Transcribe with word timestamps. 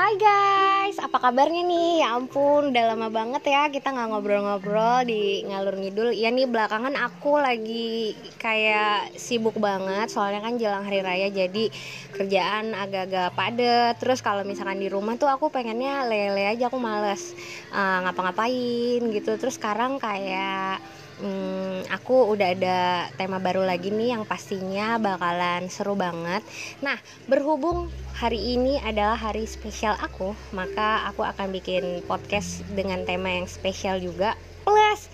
Hai 0.00 0.16
guys, 0.16 0.96
apa 0.96 1.20
kabarnya 1.20 1.60
nih? 1.60 2.00
Ya 2.00 2.16
ampun, 2.16 2.72
udah 2.72 2.84
lama 2.88 3.12
banget 3.12 3.52
ya 3.52 3.68
kita 3.68 3.92
nggak 3.92 4.08
ngobrol-ngobrol 4.08 5.04
di 5.04 5.44
ngalur 5.44 5.76
ngidul. 5.76 6.16
Ya 6.16 6.32
nih 6.32 6.48
belakangan 6.48 6.96
aku 6.96 7.36
lagi 7.36 8.16
kayak 8.40 9.12
sibuk 9.20 9.60
banget, 9.60 10.08
soalnya 10.08 10.40
kan 10.40 10.56
jelang 10.56 10.88
hari 10.88 11.04
raya 11.04 11.28
jadi 11.28 11.68
kerjaan 12.16 12.72
agak-agak 12.72 13.36
padet. 13.36 13.94
Terus 14.00 14.24
kalau 14.24 14.40
misalkan 14.40 14.80
di 14.80 14.88
rumah 14.88 15.20
tuh 15.20 15.28
aku 15.28 15.52
pengennya 15.52 16.08
lele 16.08 16.48
aja, 16.48 16.72
aku 16.72 16.80
males 16.80 17.36
uh, 17.68 18.00
ngapa-ngapain 18.08 19.04
gitu. 19.04 19.36
Terus 19.36 19.60
sekarang 19.60 20.00
kayak 20.00 20.80
hmm, 21.20 21.92
aku 21.92 22.32
udah 22.34 22.48
ada 22.56 22.78
tema 23.14 23.36
baru 23.38 23.62
lagi 23.62 23.92
nih 23.92 24.16
yang 24.16 24.24
pastinya 24.24 24.96
bakalan 24.96 25.68
seru 25.68 25.94
banget. 25.94 26.40
Nah, 26.80 26.96
berhubung 27.28 27.92
hari 28.16 28.56
ini 28.56 28.80
adalah 28.80 29.16
hari 29.16 29.44
spesial 29.44 29.94
aku, 30.00 30.32
maka 30.56 31.06
aku 31.06 31.22
akan 31.22 31.52
bikin 31.52 32.00
podcast 32.08 32.64
dengan 32.72 33.04
tema 33.04 33.30
yang 33.30 33.46
spesial 33.46 34.00
juga. 34.00 34.34
Plus 34.64 35.08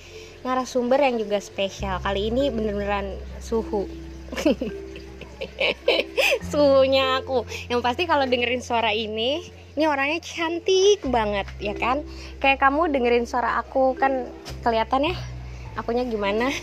narasumber 0.47 1.02
yang 1.02 1.19
juga 1.19 1.42
spesial. 1.42 1.98
Kali 2.00 2.30
ini 2.30 2.48
bener-beneran 2.55 3.19
suhu. 3.42 3.91
Suhunya 6.50 7.20
aku. 7.20 7.45
Yang 7.69 7.80
pasti 7.84 8.02
kalau 8.09 8.25
dengerin 8.25 8.64
suara 8.64 8.95
ini, 8.95 9.45
ini 9.77 9.84
orangnya 9.84 10.23
cantik 10.25 11.05
banget, 11.11 11.45
ya 11.61 11.77
kan? 11.77 12.06
Kayak 12.41 12.62
kamu 12.64 12.88
dengerin 12.95 13.27
suara 13.28 13.61
aku 13.61 13.92
kan 13.98 14.30
kelihatan 14.64 15.12
ya 15.12 15.16
akunya 15.77 16.09
gimana 16.09 16.48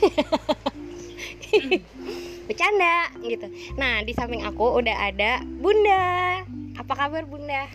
bercanda 2.49 3.13
gitu 3.23 3.47
nah 3.79 4.03
di 4.03 4.11
samping 4.11 4.43
aku 4.43 4.81
udah 4.81 5.13
ada 5.13 5.39
bunda 5.61 6.41
apa 6.75 6.93
kabar 6.97 7.23
bunda 7.29 7.69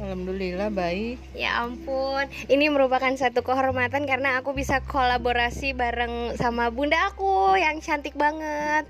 Alhamdulillah 0.00 0.72
baik. 0.72 1.20
Ya 1.36 1.60
ampun, 1.60 2.24
ini 2.48 2.72
merupakan 2.72 3.12
satu 3.12 3.44
kehormatan 3.44 4.08
karena 4.08 4.40
aku 4.40 4.56
bisa 4.56 4.80
kolaborasi 4.80 5.76
bareng 5.76 6.32
sama 6.40 6.72
bunda 6.72 6.96
aku 7.12 7.60
yang 7.60 7.76
cantik 7.84 8.16
banget. 8.16 8.88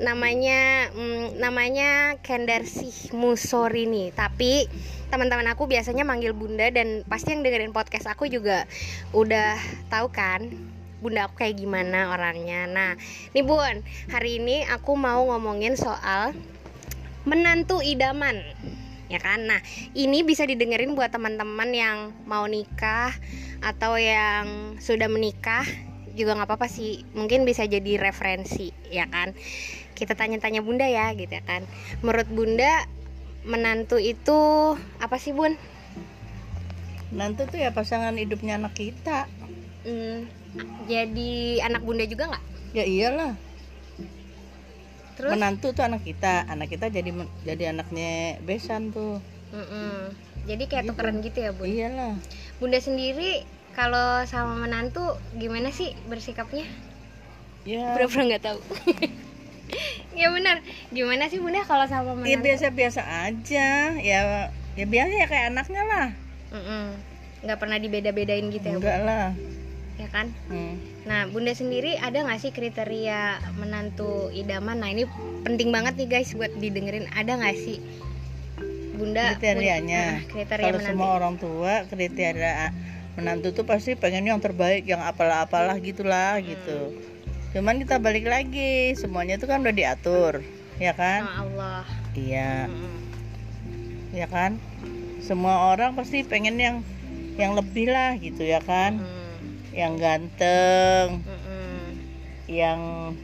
Namanya 0.00 0.88
hmm, 0.88 1.36
namanya 1.36 2.16
Kendarsih 2.24 3.12
Musorini. 3.12 4.08
Tapi 4.16 4.64
teman-teman 5.12 5.52
aku 5.52 5.68
biasanya 5.68 6.08
manggil 6.08 6.32
bunda 6.32 6.72
dan 6.72 7.04
pasti 7.04 7.36
yang 7.36 7.44
dengerin 7.44 7.76
podcast 7.76 8.08
aku 8.08 8.24
juga 8.24 8.64
udah 9.12 9.60
tahu 9.92 10.08
kan 10.08 10.48
bunda 11.02 11.26
aku 11.26 11.42
kayak 11.42 11.58
gimana 11.58 12.14
orangnya. 12.14 12.70
Nah 12.70 12.94
nih 13.34 13.42
bun 13.42 13.82
hari 14.14 14.38
ini 14.38 14.62
aku 14.70 14.94
mau 14.94 15.26
ngomongin 15.26 15.74
soal 15.74 16.30
menantu 17.26 17.82
idaman 17.82 18.38
ya 19.10 19.18
kan? 19.18 19.44
Nah 19.44 19.60
ini 19.92 20.22
bisa 20.22 20.46
didengerin 20.46 20.94
buat 20.94 21.10
teman-teman 21.10 21.74
yang 21.74 21.98
mau 22.24 22.46
nikah 22.46 23.10
atau 23.60 23.98
yang 23.98 24.78
sudah 24.78 25.10
menikah 25.10 25.66
juga 26.14 26.38
nggak 26.38 26.48
apa-apa 26.48 26.70
sih. 26.70 27.04
Mungkin 27.12 27.44
bisa 27.44 27.66
jadi 27.68 27.98
referensi 28.00 28.70
ya 28.88 29.10
kan? 29.10 29.34
Kita 29.92 30.16
tanya-tanya 30.16 30.64
bunda 30.64 30.88
ya 30.88 31.12
gitu 31.12 31.34
ya 31.34 31.44
kan? 31.44 31.66
Menurut 32.00 32.30
bunda 32.30 32.88
menantu 33.42 33.98
itu 33.98 34.38
apa 35.02 35.18
sih 35.18 35.34
bun? 35.34 35.58
Menantu 37.12 37.44
tuh 37.50 37.60
ya 37.60 37.76
pasangan 37.76 38.16
hidupnya 38.16 38.56
anak 38.56 38.72
kita. 38.72 39.28
Hmm, 39.84 40.30
jadi 40.84 41.32
anak 41.62 41.82
bunda 41.82 42.04
juga 42.04 42.28
nggak? 42.28 42.44
Ya 42.72 42.84
iyalah. 42.84 43.32
Terus? 45.12 45.30
Menantu 45.30 45.72
tuh 45.72 45.84
anak 45.84 46.02
kita. 46.02 46.48
Anak 46.48 46.68
kita 46.68 46.88
jadi 46.88 47.10
jadi 47.42 47.72
anaknya 47.72 48.40
besan 48.42 48.90
tuh. 48.90 49.20
Mm-mm. 49.52 50.08
jadi 50.42 50.64
kayak 50.64 50.88
Gitu. 50.88 50.90
tukeran 50.96 51.16
gitu 51.20 51.38
ya 51.38 51.52
bun? 51.52 51.68
Iyalah. 51.68 52.16
Bunda 52.56 52.80
sendiri 52.80 53.44
kalau 53.72 54.24
sama 54.24 54.56
menantu 54.56 55.04
gimana 55.36 55.68
sih 55.68 55.92
bersikapnya? 56.08 56.64
Ya. 57.62 57.92
Pura-pura 57.92 58.26
nggak 58.26 58.44
tahu. 58.44 58.58
Ya 60.12 60.28
benar. 60.28 60.60
Gimana 60.88 61.28
sih 61.28 61.40
bunda 61.40 61.64
kalau 61.64 61.88
sama 61.88 62.12
ya 62.12 62.36
menantu? 62.36 62.44
biasa 62.44 62.66
biasa 62.68 63.00
aja. 63.24 63.68
Ya 63.96 64.20
ya 64.72 64.84
biasa 64.84 65.12
ya 65.14 65.26
kayak 65.26 65.46
anaknya 65.48 65.82
lah. 65.84 66.08
Mm-mm. 66.52 66.84
nggak 67.42 67.58
pernah 67.58 67.74
dibeda-bedain 67.76 68.46
gitu 68.52 68.62
ya 68.62 68.76
enggak 68.76 68.98
bun 68.98 69.06
lah 69.08 69.26
ya 69.94 70.08
kan 70.08 70.32
hmm. 70.46 70.74
Nah, 71.02 71.26
Bunda 71.26 71.50
sendiri 71.50 71.98
ada 71.98 72.14
nggak 72.20 72.38
sih 72.38 72.50
kriteria 72.50 73.20
menantu 73.52 74.30
idaman? 74.30 74.78
Nah, 74.78 74.88
ini 74.88 75.02
penting 75.42 75.68
banget 75.68 75.98
nih 75.98 76.08
guys 76.08 76.30
buat 76.30 76.54
didengerin. 76.54 77.10
Ada 77.10 77.36
nggak 77.36 77.56
sih 77.58 77.82
Bunda 78.92 79.34
kriterianya 79.34 79.98
Bunda- 79.98 80.14
nah, 80.16 80.30
kriteria 80.30 80.62
kalau 80.62 80.78
menantu. 80.78 80.90
semua 80.94 81.08
orang 81.12 81.34
tua 81.36 81.72
kriteria 81.86 82.54
menantu 83.12 83.48
tuh 83.52 83.64
pasti 83.64 83.92
pengen 83.94 84.24
yang 84.24 84.38
terbaik 84.38 84.84
yang 84.84 85.02
apalah 85.02 85.42
apalah 85.42 85.76
gitulah 85.78 86.38
Hmm. 86.38 86.46
gitu 86.46 86.78
cuman 87.52 87.76
kita 87.76 87.98
balik 87.98 88.24
lagi 88.24 88.94
semuanya 88.94 89.36
itu 89.36 89.44
kan 89.44 89.60
udah 89.60 89.74
diatur 89.74 90.40
ya 90.78 90.94
kan 90.94 91.20
Sama 91.22 91.36
Allah. 91.42 91.82
iya 92.14 92.64
Mm-mm. 92.64 92.96
ya 94.12 94.24
kan 94.26 94.56
semua 95.18 95.68
orang 95.68 95.92
pasti 95.92 96.22
pengen 96.22 96.56
yang 96.56 96.76
yang 97.34 97.52
lebih 97.52 97.88
lah 97.88 98.16
gitu 98.16 98.40
ya 98.42 98.60
kan 98.60 98.96
Mm, 98.98 99.21
yang 99.72 99.96
ganteng. 99.96 101.24
Mm-mm. 101.24 101.80
yang 102.52 102.80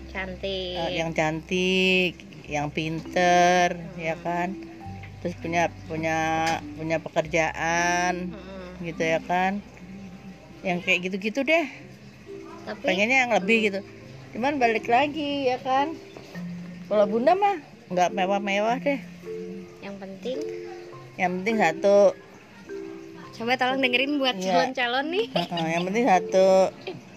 Cantik. 0.09 0.81
eh, 0.81 0.91
yang 0.97 1.11
cantik 1.13 2.17
yang 2.49 2.73
pinter 2.73 3.77
ya 4.01 4.17
kan? 4.25 4.57
Terus 5.21 5.37
punya 5.37 5.69
punya 5.85 6.19
punya 6.81 6.97
pekerjaan 6.97 8.33
Mm-mm. 8.33 8.81
gitu 8.81 9.03
ya 9.05 9.21
kan? 9.21 9.61
Yang 10.65 10.79
kayak 10.89 11.01
gitu-gitu 11.11 11.45
deh. 11.45 11.67
Tapi 12.65 12.85
pengennya 12.85 13.29
yang 13.29 13.33
lebih 13.37 13.69
gitu. 13.69 13.81
Cuman 14.33 14.57
balik 14.57 14.89
lagi 14.89 15.53
ya 15.53 15.61
kan? 15.61 15.93
Kalau 16.89 17.05
bunda 17.05 17.37
mah 17.37 17.61
nggak 17.93 18.11
mewah-mewah 18.17 18.81
deh. 18.81 19.01
Yang 19.85 19.97
penting 20.01 20.39
yang 21.19 21.43
penting 21.43 21.57
satu 21.59 22.15
coba 23.39 23.55
tolong 23.55 23.79
dengerin 23.79 24.19
buat 24.19 24.35
Iya. 24.35 24.45
calon-calon 24.69 25.07
nih. 25.09 25.27
Yang 25.69 25.83
penting 25.85 26.05
satu 26.07 26.49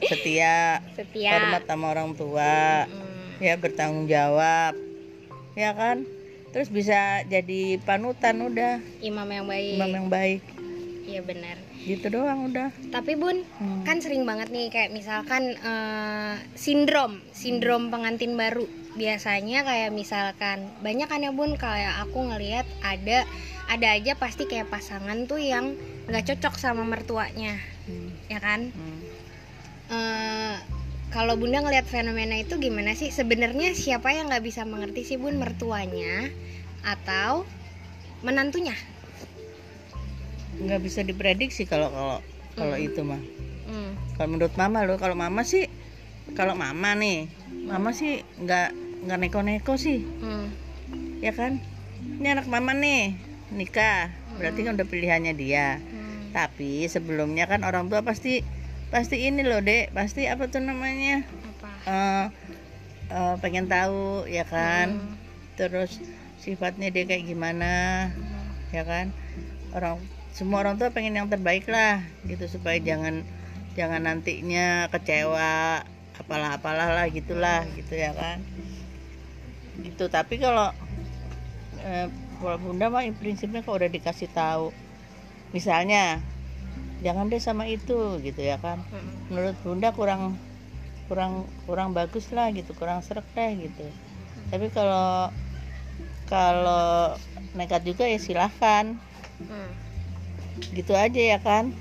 setia 0.01 0.55
Setia. 0.93 1.31
hormat 1.35 1.63
sama 1.65 1.85
orang 1.89 2.13
tua 2.13 2.85
Mm, 2.85 3.37
ya 3.39 3.53
bertanggung 3.55 4.05
jawab 4.05 4.73
ya 5.53 5.73
kan 5.73 6.05
terus 6.49 6.67
bisa 6.67 6.97
jadi 7.23 7.77
panutan 7.79 8.37
udah 8.39 8.81
imam 8.99 9.25
yang 9.25 9.45
baik. 9.45 9.73
imam 9.75 9.91
yang 9.91 10.07
baik 10.07 10.41
Iya 11.03 11.21
benar. 11.21 11.57
gitu 11.81 12.07
doang 12.09 12.47
udah 12.47 12.69
Tapi 12.87 13.13
Bun, 13.13 13.41
Hmm. 13.57 13.81
kan 13.81 13.97
sering 13.97 14.21
banget 14.21 14.47
nih 14.47 14.69
kayak 14.69 14.89
misalkan 14.91 15.53
eh, 15.55 16.33
sindrom 16.53 17.21
sindrom 17.31 17.89
pengantin 17.89 18.33
baru 18.33 18.63
biasanya 18.91 19.61
kayak 19.61 19.89
misalkan 19.89 20.65
banyak 20.79 21.05
kan 21.05 21.19
ya 21.19 21.31
bun 21.31 21.55
kayak 21.55 22.01
aku 22.01 22.25
ngelihat 22.25 22.63
ada 22.81 23.23
ada 23.71 23.95
aja 23.95 24.19
pasti 24.19 24.43
kayak 24.43 24.67
pasangan 24.67 25.23
tuh 25.23 25.39
yang 25.39 25.79
nggak 26.11 26.27
cocok 26.27 26.59
sama 26.59 26.83
mertuanya 26.83 27.55
Hmm. 27.87 28.11
ya 28.27 28.39
kan? 28.43 28.75
Hmm. 28.75 28.99
Eh, 29.91 30.55
kalau 31.11 31.35
bunda 31.35 31.59
ngelihat 31.59 31.87
fenomena 31.87 32.35
itu 32.35 32.59
gimana 32.59 32.95
sih? 32.95 33.11
Sebenarnya 33.11 33.75
siapa 33.75 34.11
yang 34.11 34.27
nggak 34.31 34.43
bisa 34.43 34.63
mengerti 34.67 35.03
sih 35.03 35.17
bun? 35.19 35.35
Mertuanya 35.39 36.27
atau 36.83 37.47
menantunya? 38.21 38.75
Nggak 40.61 40.79
bisa 40.83 40.99
diprediksi 41.01 41.63
kalau 41.65 41.89
kalau 41.89 42.17
kalau 42.55 42.75
Hmm. 42.75 42.87
itu 42.91 43.01
mah. 43.01 43.21
Hmm, 43.67 43.95
kalau 44.19 44.29
menurut 44.35 44.55
mama 44.59 44.83
loh 44.83 44.99
kalau 44.99 45.15
mama 45.15 45.47
sih 45.47 45.65
kalau 46.35 46.53
mama 46.55 46.91
nih 46.95 47.31
mama 47.65 47.95
sih 47.95 48.19
nggak 48.35 48.69
nggak 49.07 49.19
neko-neko 49.25 49.73
sih. 49.79 50.03
Hmm, 50.21 50.51
ya 51.23 51.31
kan? 51.33 51.57
Ini 52.19 52.37
anak 52.37 52.45
mama 52.45 52.75
nih 52.77 53.30
nikah. 53.51 54.09
Berarti 54.39 54.59
kan 54.63 54.79
udah 54.79 54.87
pilihannya 54.87 55.33
dia. 55.35 55.77
Hmm. 55.77 56.09
tapi 56.31 56.87
sebelumnya 56.87 57.43
kan 57.43 57.67
orang 57.67 57.91
tua 57.91 58.07
pasti 58.07 58.39
pasti 58.87 59.27
ini 59.27 59.43
loh 59.43 59.59
dek. 59.59 59.91
Pasti 59.91 60.31
apa 60.31 60.47
tuh 60.47 60.63
namanya? 60.63 61.27
Apa? 61.27 61.69
Eh, 61.83 62.25
eh, 63.11 63.35
pengen 63.43 63.67
tahu 63.67 64.23
ya 64.31 64.47
kan? 64.47 64.95
Hmm, 64.95 65.19
terus 65.59 65.99
sifatnya 66.39 66.87
dia 66.89 67.03
kayak 67.03 67.27
gimana 67.27 68.07
hmm. 68.15 68.71
ya 68.71 68.83
kan? 68.87 69.11
Orang 69.75 69.99
semua 70.31 70.63
orang 70.63 70.79
tua 70.79 70.95
pengen 70.95 71.19
yang 71.19 71.27
terbaik 71.27 71.67
lah 71.67 71.99
gitu 72.23 72.47
supaya 72.47 72.79
jangan 72.79 73.27
jangan 73.75 74.07
nantinya 74.07 74.87
kecewa 74.87 75.83
apalah 76.15 76.55
apalah 76.55 76.89
lah 76.95 77.05
gitulah 77.11 77.67
gitu 77.75 77.99
ya 77.99 78.15
kan? 78.15 78.39
Gitu 79.83 80.07
tapi 80.07 80.39
kalau 80.39 80.71
eh, 81.83 82.07
kalau 82.41 82.57
bunda 82.57 82.89
mah 82.89 83.05
prinsipnya 83.13 83.61
kalau 83.61 83.77
udah 83.77 83.91
dikasih 83.93 84.27
tahu. 84.33 84.73
Misalnya 85.53 86.17
jangan 87.05 87.29
deh 87.29 87.37
sama 87.37 87.69
itu 87.69 88.17
gitu 88.25 88.41
ya 88.41 88.57
kan. 88.57 88.81
Menurut 89.29 89.55
bunda 89.61 89.93
kurang 89.93 90.41
kurang 91.05 91.45
kurang 91.69 91.93
bagus 91.93 92.33
lah 92.33 92.49
gitu 92.49 92.73
kurang 92.73 93.05
serak 93.05 93.23
deh 93.37 93.69
gitu. 93.69 93.85
Tapi 94.49 94.73
kalau 94.73 95.29
kalau 96.25 97.15
nekat 97.53 97.85
juga 97.85 98.09
ya 98.09 98.17
silahkan. 98.17 98.97
Hmm. 99.41 99.71
gitu 100.77 100.93
aja 100.93 101.21
ya 101.21 101.39
kan. 101.41 101.73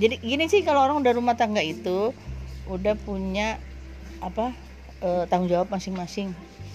Jadi 0.00 0.16
gini 0.24 0.48
sih 0.48 0.64
kalau 0.64 0.88
orang 0.88 1.04
udah 1.04 1.12
rumah 1.12 1.36
tangga 1.36 1.60
itu 1.60 2.16
udah 2.64 2.96
punya 2.96 3.60
apa 4.24 4.56
eh, 5.04 5.24
tanggung 5.28 5.48
jawab 5.48 5.72
masing-masing. 5.72 6.32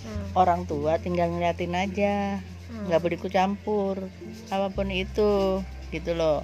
Hmm. 0.07 0.23
orang 0.39 0.63
tua 0.63 1.01
tinggal 1.01 1.27
ngeliatin 1.27 1.75
aja. 1.75 2.39
Nggak 2.67 2.99
boleh 2.99 3.15
ikut 3.15 3.31
campur 3.31 4.11
apa 4.51 4.67
pun 4.71 4.87
itu 4.91 5.63
gitu 5.91 6.11
loh. 6.15 6.43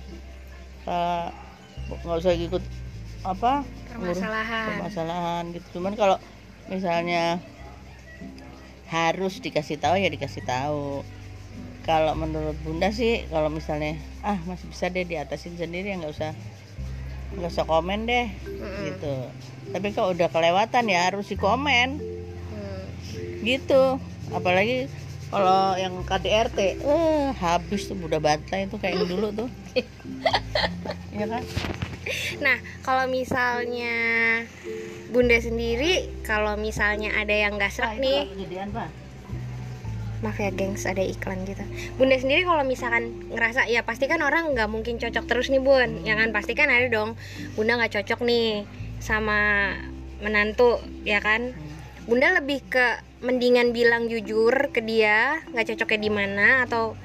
Nggak 0.88 2.18
usah 2.20 2.34
ikut 2.36 2.64
apa? 3.24 3.64
Permasalahan. 3.92 4.66
Permasalahan 4.68 5.44
gitu. 5.56 5.80
Cuman 5.80 5.94
kalau 5.96 6.18
misalnya 6.72 7.40
harus 8.88 9.42
dikasih 9.44 9.80
tahu 9.80 10.00
ya 10.00 10.08
dikasih 10.12 10.44
tahu. 10.48 11.04
Kalau 11.84 12.16
menurut 12.16 12.56
bunda 12.64 12.96
sih 12.96 13.28
kalau 13.28 13.52
misalnya 13.52 14.00
ah 14.24 14.40
masih 14.48 14.72
bisa 14.72 14.88
deh 14.88 15.04
diatasin 15.04 15.60
sendiri 15.60 15.92
ya 15.92 16.00
nggak 16.00 16.16
usah 16.16 16.32
nggak 17.36 17.52
usah 17.52 17.66
komen 17.68 18.08
deh 18.08 18.32
Mm-mm. 18.32 18.88
gitu. 18.88 19.16
Tapi 19.76 19.92
kalau 19.92 20.16
udah 20.16 20.32
kelewatan 20.32 20.88
ya 20.88 21.12
harus 21.12 21.28
dikomen. 21.28 22.00
Hmm. 22.54 22.86
gitu. 23.44 24.00
Apalagi 24.32 24.88
kalau 25.34 25.62
yang 25.82 25.94
KDRT 26.06 26.60
eh 26.78 27.28
habis 27.34 27.82
tuh 27.90 27.98
udah 27.98 28.22
bantai 28.22 28.70
itu 28.70 28.78
kayak 28.78 29.02
yang 29.02 29.10
dulu 29.10 29.28
tuh 29.34 29.50
Iya 31.16 31.26
kan 31.30 31.44
Nah, 32.44 32.60
kalau 32.84 33.08
misalnya 33.08 33.96
Bunda 35.08 35.40
sendiri, 35.40 36.12
kalau 36.28 36.60
misalnya 36.60 37.16
ada 37.16 37.32
yang 37.32 37.56
gak 37.56 37.72
Nah, 37.72 37.72
serak 37.72 37.96
itu 37.96 38.04
nih, 38.04 38.28
maaf 40.24 40.40
ya 40.40 40.50
gengs, 40.56 40.88
ada 40.88 41.04
iklan 41.04 41.44
gitu. 41.44 41.64
Bunda 42.00 42.16
sendiri 42.16 42.48
kalau 42.48 42.64
misalkan 42.64 43.28
ngerasa, 43.30 43.68
ya 43.68 43.84
pasti 43.84 44.08
kan 44.08 44.24
orang 44.24 44.56
nggak 44.56 44.72
mungkin 44.72 44.98
cocok 44.98 45.28
terus 45.28 45.52
nih 45.52 45.60
bun, 45.60 46.02
ya 46.08 46.16
kan 46.16 46.32
pasti 46.32 46.56
kan 46.56 46.72
ada 46.72 46.88
dong. 46.88 47.20
Bunda 47.60 47.76
nggak 47.76 47.94
cocok 48.02 48.24
nih 48.24 48.64
sama 49.04 49.72
menantu, 50.24 50.80
ya 51.04 51.20
kan? 51.20 51.52
Bunda 52.04 52.36
lebih 52.36 52.60
ke 52.68 52.86
mendingan 53.20 53.72
bilang 53.72 54.12
jujur 54.12 54.52
ke 54.70 54.84
dia, 54.84 55.40
nggak 55.50 55.74
cocoknya 55.74 56.00
di 56.02 56.12
mana 56.12 56.48
atau 56.68 57.00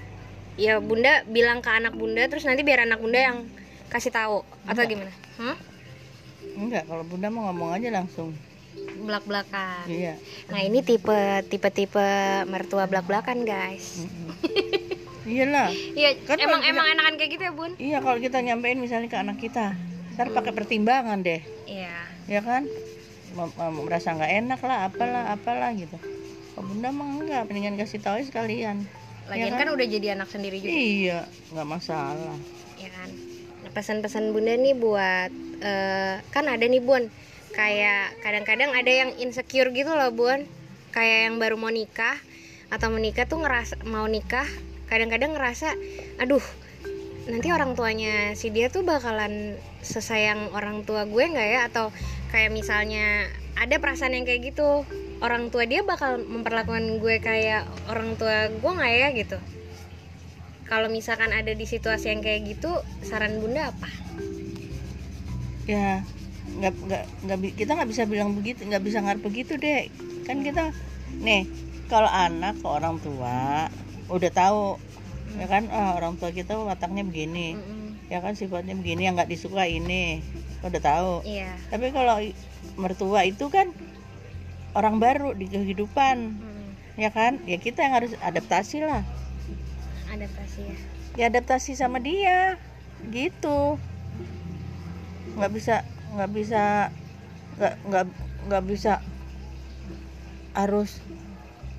ya 0.59 0.83
Bunda 0.83 1.23
bilang 1.25 1.63
ke 1.63 1.71
anak 1.71 1.95
Bunda 1.95 2.27
terus 2.27 2.43
nanti 2.43 2.67
biar 2.67 2.83
anak 2.83 2.99
Bunda 2.99 3.21
yang 3.21 3.39
kasih 3.89 4.11
tahu 4.11 4.43
atau 4.67 4.75
Enggak. 4.77 4.91
gimana? 4.91 5.13
Hmm? 5.39 5.57
enggak 6.59 6.85
kalau 6.85 7.07
bunda 7.07 7.31
mau 7.31 7.47
ngomong 7.47 7.71
aja 7.73 7.89
langsung 7.89 8.35
belak-belakan. 8.99 9.87
iya 9.87 10.19
Nah 10.51 10.59
ini 10.59 10.83
tipe 10.83 11.15
tipe 11.47 11.71
tipe 11.71 12.09
mertua 12.45 12.85
belak-belakan 12.85 13.47
guys. 13.47 14.03
Mm-mm. 14.03 14.35
iyalah 15.25 15.71
Iya 15.99 16.19
Kan 16.27 16.43
emang 16.43 16.59
kalau 16.59 16.71
emang 16.75 16.87
enakan 16.91 17.15
kayak 17.15 17.31
gitu 17.31 17.43
ya 17.47 17.53
bun? 17.55 17.73
iya 17.79 17.99
kalau 18.03 18.19
kita 18.19 18.43
nyampein 18.43 18.83
misalnya 18.83 19.07
ke 19.07 19.15
anak 19.15 19.39
kita 19.39 19.79
ntar 20.13 20.35
pakai 20.35 20.51
pertimbangan 20.51 21.23
deh 21.23 21.39
Iya. 21.65 21.95
ya 22.27 22.41
kan 22.43 22.67
merasa 23.85 24.17
nggak 24.19 24.33
enak 24.45 24.61
lah 24.67 24.79
apalah 24.91 25.25
apalah 25.31 25.71
gitu. 25.79 25.95
Kalau 26.59 26.65
bunda 26.67 26.91
mah 26.91 27.07
enggak 27.23 27.47
mendingan 27.47 27.79
kasih 27.79 28.03
tahu 28.03 28.19
sekalian. 28.27 28.83
Lagian 29.31 29.53
Ya 29.53 29.61
kan? 29.61 29.69
udah 29.71 29.87
jadi 29.87 30.07
anak 30.17 30.29
sendiri 30.33 30.57
juga, 30.59 30.73
iya 30.73 31.19
nggak 31.53 31.69
masalah. 31.69 32.37
Ya 32.81 32.91
kan. 32.91 33.11
Nah, 33.63 33.71
pesan-pesan 33.77 34.33
bunda 34.33 34.57
nih 34.57 34.75
buat 34.75 35.31
eh, 35.61 36.15
kan 36.33 36.45
ada 36.49 36.65
nih 36.65 36.81
bun, 36.81 37.13
kayak 37.53 38.17
kadang-kadang 38.25 38.73
ada 38.73 38.89
yang 38.89 39.11
insecure 39.21 39.69
gitu 39.71 39.93
loh 39.93 40.11
bun, 40.11 40.49
kayak 40.97 41.29
yang 41.29 41.37
baru 41.37 41.61
mau 41.61 41.69
nikah 41.69 42.17
atau 42.73 42.89
menikah 42.93 43.29
tuh 43.29 43.41
ngerasa 43.45 43.85
mau 43.89 44.05
nikah, 44.09 44.49
kadang-kadang 44.89 45.37
ngerasa, 45.37 45.73
aduh 46.21 46.43
nanti 47.29 47.53
orang 47.53 47.77
tuanya 47.77 48.33
si 48.33 48.49
dia 48.49 48.73
tuh 48.73 48.89
bakalan 48.89 49.61
sesayang 49.85 50.49
orang 50.57 50.89
tua 50.89 51.05
gue 51.05 51.21
nggak 51.21 51.49
ya? 51.53 51.61
Atau 51.69 51.93
kayak 52.29 52.53
misalnya 52.53 53.29
ada 53.59 53.81
perasaan 53.81 54.15
yang 54.15 54.25
kayak 54.29 54.55
gitu 54.55 54.85
orang 55.19 55.51
tua 55.51 55.67
dia 55.67 55.83
bakal 55.83 56.23
memperlakukan 56.23 57.03
gue 57.03 57.19
kayak 57.19 57.67
orang 57.91 58.15
tua 58.15 58.53
gue 58.53 58.71
nggak 58.71 58.95
ya 58.95 59.09
gitu. 59.17 59.39
Kalau 60.69 60.93
misalkan 60.93 61.33
ada 61.33 61.51
di 61.57 61.65
situasi 61.65 62.13
yang 62.13 62.21
kayak 62.21 62.45
gitu 62.45 62.71
saran 63.01 63.41
bunda 63.41 63.73
apa? 63.73 63.89
Ya 65.65 66.05
nggak 66.49 66.75
nggak 66.75 67.05
nggak 67.29 67.39
kita 67.61 67.71
nggak 67.77 67.91
bisa 67.93 68.03
bilang 68.09 68.33
begitu 68.33 68.65
nggak 68.65 68.83
bisa 68.83 69.05
ngarep 69.05 69.21
begitu 69.21 69.61
deh 69.61 69.93
kan 70.25 70.41
kita 70.41 70.73
nih 71.21 71.45
kalau 71.93 72.09
anak 72.09 72.57
ke 72.57 72.67
orang 72.69 72.97
tua 73.05 73.69
udah 74.09 74.31
tahu 74.33 74.81
ya 75.37 75.45
kan 75.45 75.69
ah, 75.69 75.93
orang 75.97 76.17
tua 76.17 76.33
kita 76.33 76.57
wataknya 76.57 77.05
begini. 77.05 77.57
Mm-mm. 77.57 78.09
ya 78.09 78.25
kan 78.25 78.33
sifatnya 78.33 78.73
begini 78.73 79.05
yang 79.05 79.21
nggak 79.21 79.29
disuka 79.29 79.69
ini 79.69 80.25
udah 80.65 80.83
tahu. 80.83 81.13
Iya. 81.23 81.55
Tapi 81.71 81.87
kalau 81.95 82.17
mertua 82.79 83.27
itu 83.27 83.47
kan 83.51 83.71
orang 84.75 84.99
baru 84.99 85.35
di 85.35 85.47
kehidupan. 85.47 86.17
Mm. 86.39 86.57
ya 86.99 87.11
kan? 87.15 87.39
Ya 87.47 87.63
kita 87.63 87.87
yang 87.87 87.95
harus 87.95 88.13
adaptasi 88.19 88.83
lah. 88.83 89.07
Adaptasi 90.11 90.61
ya. 90.67 90.77
Ya 91.15 91.25
adaptasi 91.31 91.79
sama 91.79 92.03
dia. 92.03 92.59
Gitu. 93.11 93.79
Nggak 95.39 95.53
bisa 95.55 95.75
nggak 96.19 96.31
bisa 96.35 96.91
nggak 97.59 97.75
nggak 97.87 98.05
nggak 98.51 98.65
bisa 98.67 98.93
harus 100.59 100.99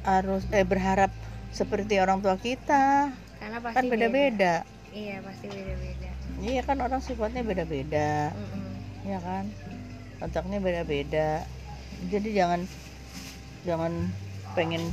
harus 0.08 0.48
eh 0.56 0.64
berharap 0.64 1.12
seperti 1.52 2.00
orang 2.00 2.24
tua 2.24 2.40
kita. 2.40 3.12
Karena 3.44 3.60
pasti 3.60 3.76
kan 3.76 3.84
beda-beda 3.92 4.64
iya 4.94 5.22
pasti 5.22 5.46
beda-beda. 5.50 6.10
Iya 6.40 6.62
kan 6.64 6.78
orang 6.82 7.02
sifatnya 7.04 7.44
beda-beda. 7.44 8.34
Mm-mm. 8.34 8.69
Ya 9.04 9.20
kan 9.20 9.46
otaknya 10.20 10.60
beda-beda 10.60 11.44
jadi 12.08 12.30
jangan 12.44 12.62
jangan 13.64 13.94
pengen 14.54 14.84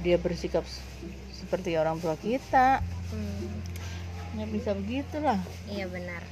dia 0.00 0.16
bersikap 0.16 0.64
seperti 1.30 1.76
orang 1.76 1.98
tua 1.98 2.14
kita 2.16 2.80
Mm. 3.10 3.50
nggak 4.38 4.50
bisa 4.54 4.70
begitulah 4.78 5.42
Iya 5.66 5.90
benar. 5.90 6.22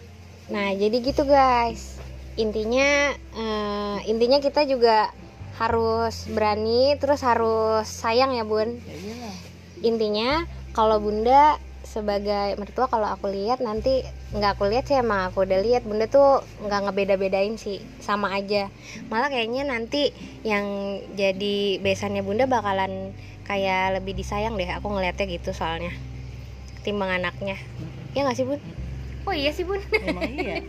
Nah 0.46 0.70
jadi 0.78 0.94
gitu 1.02 1.26
guys. 1.26 1.98
Intinya 2.38 3.10
eh, 3.34 3.98
intinya 4.06 4.38
kita 4.38 4.62
juga 4.62 5.10
harus 5.58 6.30
berani, 6.30 6.94
terus 7.02 7.26
harus 7.26 7.82
sayang 7.82 8.30
ya 8.30 8.46
bun. 8.46 8.78
ya 8.78 8.94
iyalah 8.94 9.36
Intinya 9.82 10.30
kalau 10.70 11.02
bunda 11.02 11.58
sebagai 11.88 12.60
mertua 12.60 12.84
kalau 12.92 13.08
aku 13.08 13.32
lihat 13.32 13.64
nanti 13.64 14.04
nggak 14.36 14.60
aku 14.60 14.68
lihat 14.68 14.84
sih 14.84 15.00
emang 15.00 15.32
aku 15.32 15.48
udah 15.48 15.58
lihat. 15.64 15.88
Bunda 15.88 16.04
tuh 16.04 16.44
nggak 16.60 16.80
ngebeda-bedain 16.84 17.56
sih 17.56 17.80
sama 18.04 18.36
aja. 18.36 18.68
Malah 19.08 19.32
kayaknya 19.32 19.64
nanti 19.64 20.12
yang 20.44 21.00
jadi 21.16 21.80
besannya 21.80 22.20
bunda 22.20 22.44
bakalan 22.44 23.16
kayak 23.48 23.96
lebih 23.96 24.12
disayang 24.12 24.60
deh 24.60 24.68
aku 24.68 24.92
ngelihatnya 24.92 25.24
gitu 25.32 25.56
soalnya 25.56 25.90
ketimbang 26.78 27.08
anaknya. 27.08 27.56
Ya 28.12 28.28
nggak 28.28 28.36
sih 28.36 28.44
bun? 28.44 28.60
Oh 29.24 29.32
iya 29.32 29.50
sih 29.56 29.64
bun. 29.64 29.80
Emang 30.04 30.28
iya? 30.28 30.60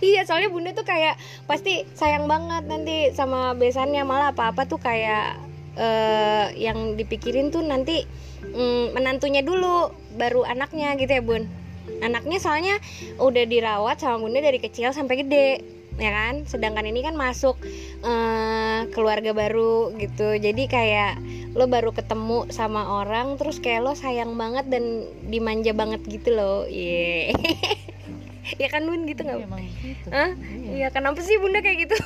Iya 0.00 0.24
soalnya 0.24 0.48
bunda 0.48 0.72
tuh 0.72 0.88
kayak 0.88 1.20
pasti 1.44 1.84
sayang 1.92 2.24
banget 2.24 2.64
nanti 2.64 3.12
sama 3.12 3.52
besannya. 3.52 4.00
Malah 4.00 4.32
apa-apa 4.32 4.64
tuh 4.64 4.80
kayak 4.80 5.36
eh, 5.76 6.46
yang 6.56 6.96
dipikirin 6.96 7.52
tuh 7.52 7.60
nanti 7.60 8.08
mm, 8.54 8.96
menantunya 8.96 9.44
dulu 9.44 9.92
baru 10.16 10.44
anaknya 10.44 10.96
gitu 10.96 11.12
ya 11.18 11.22
bun. 11.22 11.44
Anaknya 12.04 12.38
soalnya 12.38 12.76
udah 13.16 13.44
dirawat 13.48 13.98
sama 13.98 14.20
bunda 14.20 14.44
dari 14.44 14.60
kecil 14.60 14.92
sampai 14.92 15.24
gede 15.24 15.48
ya 15.98 16.10
kan? 16.14 16.46
Sedangkan 16.46 16.86
ini 16.86 17.02
kan 17.02 17.18
masuk 17.18 17.58
eh, 18.04 18.80
keluarga 18.92 19.34
baru 19.34 19.92
gitu. 19.96 20.36
Jadi 20.38 20.68
kayak 20.70 21.18
lo 21.56 21.66
baru 21.66 21.90
ketemu 21.90 22.52
sama 22.54 23.02
orang 23.02 23.40
terus 23.40 23.58
kayak 23.58 23.82
lo 23.82 23.92
sayang 23.96 24.36
banget 24.38 24.68
dan 24.70 25.08
dimanja 25.26 25.72
banget 25.74 26.00
gitu 26.06 26.34
loh. 26.34 26.64
Iya. 26.68 27.34
Ya 28.56 28.72
kan 28.72 28.80
bun? 28.88 29.04
Gitu 29.04 29.28
nggak? 29.28 29.44
Iya, 29.44 29.44
emang 29.44 29.60
gitu. 29.60 30.08
Hah? 30.08 30.32
iya. 30.32 30.72
Iya 30.72 30.88
kenapa 30.88 31.20
sih 31.20 31.36
bunda 31.36 31.60
kayak 31.60 31.84
gitu? 31.84 31.96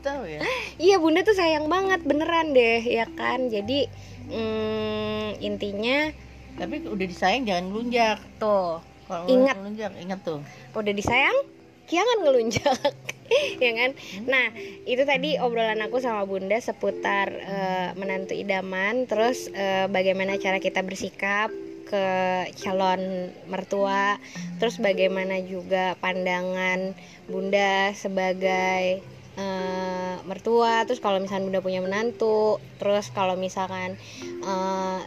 tahu 0.00 0.24
ya. 0.24 0.40
Iya 0.78 0.96
bunda 1.02 1.20
tuh 1.26 1.36
sayang 1.36 1.66
banget 1.66 2.00
beneran 2.06 2.54
deh 2.54 2.82
ya 2.82 3.06
kan? 3.12 3.50
Jadi 3.50 3.90
mm, 4.28 5.42
intinya 5.42 6.12
tapi 6.58 6.82
udah 6.82 7.06
disayang 7.06 7.46
jangan 7.46 7.64
ngelunjak. 7.70 8.18
Tuh. 8.42 8.82
Kalau 9.06 9.24
Ingat. 9.30 9.54
ngelunjak 9.56 9.92
ingat 10.02 10.20
tuh. 10.26 10.40
Udah 10.74 10.92
disayang 10.92 11.38
jangan 11.88 12.18
ngelunjak. 12.26 12.78
Ya 13.60 13.76
kan? 13.76 13.92
Nah 14.24 14.56
itu 14.88 15.04
tadi 15.04 15.36
obrolan 15.36 15.84
aku 15.84 16.00
sama 16.00 16.24
bunda 16.24 16.56
seputar 16.64 17.28
eh, 17.28 17.92
menantu 17.92 18.32
idaman 18.32 19.04
terus 19.04 19.52
eh, 19.52 19.84
bagaimana 19.84 20.40
cara 20.40 20.56
kita 20.56 20.80
bersikap 20.80 21.52
ke 21.84 22.08
calon 22.56 23.28
mertua 23.52 24.16
terus 24.56 24.80
bagaimana 24.80 25.44
juga 25.44 25.92
pandangan 26.00 26.96
bunda 27.28 27.92
sebagai 27.92 29.04
eh, 29.38 30.16
mertua 30.26 30.82
terus 30.84 30.98
kalau 30.98 31.22
misalnya 31.22 31.46
bunda 31.46 31.60
punya 31.62 31.78
menantu 31.78 32.58
terus 32.82 33.14
kalau 33.14 33.38
misalkan 33.38 33.94
eh, 34.42 35.00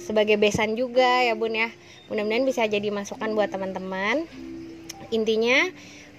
sebagai 0.00 0.36
besan 0.40 0.74
juga 0.74 1.24
ya 1.24 1.36
bun 1.36 1.54
ya. 1.54 1.70
Mudah-mudahan 2.10 2.42
bisa 2.42 2.66
jadi 2.66 2.90
masukan 2.90 3.32
buat 3.38 3.48
teman-teman. 3.54 4.26
Intinya 5.14 5.70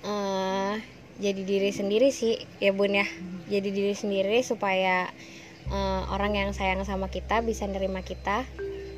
eh, 0.02 0.74
jadi 1.22 1.42
diri 1.44 1.70
sendiri 1.70 2.10
sih 2.10 2.40
ya 2.64 2.72
bun 2.72 2.96
ya. 2.96 3.06
Jadi 3.52 3.70
diri 3.70 3.94
sendiri 3.94 4.40
supaya 4.48 5.12
eh, 5.70 6.04
orang 6.10 6.34
yang 6.38 6.50
sayang 6.56 6.82
sama 6.88 7.12
kita 7.12 7.44
bisa 7.44 7.68
nerima 7.68 8.02
kita 8.02 8.48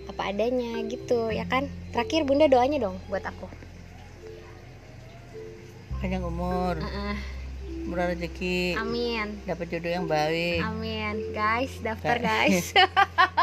apa 0.03 0.21
adanya 0.29 0.77
gitu 0.85 1.31
ya 1.33 1.49
kan? 1.49 1.71
Terakhir 1.89 2.27
bunda 2.27 2.45
doanya 2.45 2.77
dong 2.77 3.01
buat 3.09 3.25
aku. 3.25 3.49
Panjang 6.03 6.21
umur. 6.27 6.83
Heeh. 6.83 7.32
Murah 7.83 8.07
rezeki. 8.07 8.75
Amin. 8.75 9.39
Dapat 9.43 9.65
jodoh 9.69 9.91
yang 9.91 10.05
baik. 10.05 10.59
Amin. 10.61 11.15
Guys 11.31 11.71
daftar 11.79 12.17
Guys. 12.17 12.71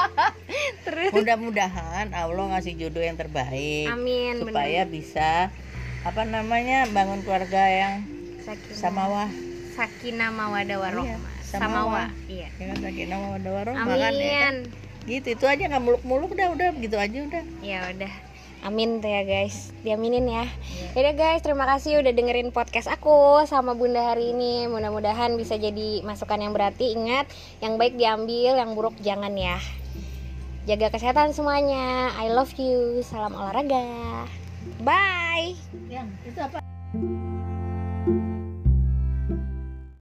terus. 0.85 1.11
Mudah-mudahan 1.12 2.11
Allah 2.11 2.44
ngasih 2.50 2.75
jodoh 2.76 3.00
yang 3.00 3.14
terbaik. 3.14 3.88
Amin 3.88 4.40
supaya 4.40 4.82
bisa 4.85 5.52
apa 6.00 6.23
namanya 6.25 6.88
bangun 6.88 7.20
keluarga 7.20 7.61
yang 7.62 7.94
Sakinah. 8.40 8.73
samawah 8.75 9.28
Sakinah 9.70 10.30
mawadah 10.30 10.78
warohmah 10.80 11.12
Iya, 11.37 11.47
Samawa. 11.47 11.68
Samawa. 11.68 12.04
iya. 12.26 12.49
Ya 12.56 12.64
kan 12.66 12.78
sakinah 12.80 13.18
mawaddah 13.18 13.52
warahmah 13.52 13.85
kan 13.90 13.92
ya 13.92 14.09
kan? 14.09 14.14
amin. 14.16 14.56
Gitu 15.02 15.28
itu 15.32 15.44
aja 15.44 15.62
nggak 15.66 15.82
muluk-muluk 15.82 16.30
udah 16.32 16.47
udah 16.52 16.68
gitu 16.78 16.97
aja 16.97 17.18
udah. 17.20 17.44
Ya 17.61 17.78
udah 17.90 18.12
amin 18.64 19.00
tuh 19.00 19.10
ya 19.10 19.22
guys. 19.24 19.72
Diaminin 19.84 20.28
ya. 20.28 20.44
Iya. 20.46 20.88
Yaudah 20.96 21.14
guys. 21.16 21.40
Terima 21.44 21.64
kasih 21.64 22.00
udah 22.00 22.12
dengerin 22.12 22.50
podcast 22.52 22.88
aku 22.88 23.44
sama 23.48 23.72
bunda 23.72 24.12
hari 24.12 24.32
ini. 24.32 24.68
Mudah-mudahan 24.68 25.36
bisa 25.36 25.56
jadi 25.56 26.04
masukan 26.04 26.40
yang 26.40 26.52
berarti. 26.52 26.92
Ingat 26.96 27.28
yang 27.64 27.80
baik 27.80 27.96
diambil 27.96 28.58
yang 28.58 28.72
buruk 28.76 28.96
jangan 29.00 29.32
ya. 29.36 29.56
Jaga 30.68 30.92
kesehatan 30.92 31.32
semuanya. 31.32 32.12
I 32.20 32.30
love 32.30 32.52
you. 32.60 33.00
Salam 33.04 33.32
olahraga. 33.32 34.28
Bye. 34.84 35.56
Yang 35.88 36.08
itu 36.28 36.40
apa 36.40 36.60